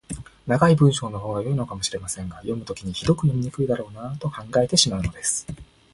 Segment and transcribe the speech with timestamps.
[0.47, 5.45] 長い文章のほうが良いのかもしれませんが、読むときにひどく読みにくいだろうなと考えてしまうのです。